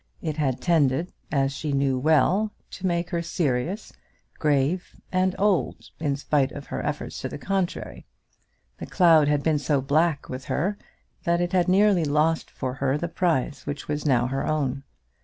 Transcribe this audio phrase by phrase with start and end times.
[0.23, 3.93] It had tended, as she knew well, to make her serious,
[4.39, 8.07] grave, and old, in spite of her own efforts to the contrary.
[8.79, 10.75] The cloud had been so black with her
[11.23, 14.83] that it had nearly lost for her the prize which was now her own.